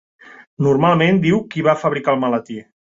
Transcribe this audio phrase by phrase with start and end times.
[0.69, 2.63] Normalment diu qui va fabricar el maletí.